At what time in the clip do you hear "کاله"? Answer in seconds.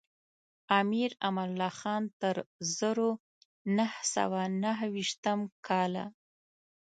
5.67-6.05